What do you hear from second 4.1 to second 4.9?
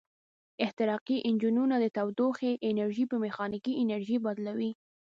بدلوي.